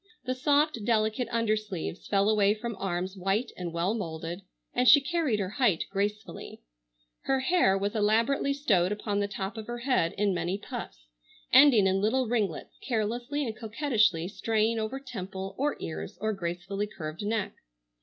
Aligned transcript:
The 0.25 0.33
soft 0.33 0.83
delicate 0.83 1.27
undersleeves 1.29 2.07
fell 2.07 2.27
away 2.27 2.55
from 2.55 2.75
arms 2.79 3.15
white 3.15 3.51
and 3.55 3.71
well 3.71 3.93
moulded, 3.93 4.41
and 4.73 4.87
she 4.89 4.99
carried 4.99 5.39
her 5.39 5.49
height 5.61 5.83
gracefully. 5.91 6.63
Her 7.25 7.41
hair 7.41 7.77
was 7.77 7.93
elaborately 7.95 8.51
stowed 8.51 8.91
upon 8.91 9.19
the 9.19 9.27
top 9.27 9.57
of 9.57 9.67
her 9.67 9.77
head 9.77 10.13
in 10.13 10.33
many 10.33 10.57
puffs, 10.57 11.05
ending 11.53 11.85
in 11.85 12.01
little 12.01 12.25
ringlets 12.25 12.79
carelessly 12.81 13.45
and 13.45 13.55
coquettishly 13.55 14.27
straying 14.27 14.79
over 14.79 14.99
temple, 14.99 15.53
or 15.55 15.77
ears, 15.79 16.17
or 16.19 16.33
gracefully 16.33 16.87
curved 16.87 17.21
neck. 17.23 17.53